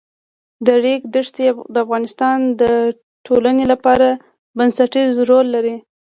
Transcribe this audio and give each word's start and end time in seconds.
د 0.65 0.67
ریګ 0.83 1.01
دښتې 1.15 1.45
د 1.73 1.75
افغانستان 1.85 2.37
د 2.61 2.63
ټولنې 3.25 3.65
لپاره 3.71 4.07
بنسټيز 4.57 5.11
رول 5.29 5.45
لري. 5.55 5.75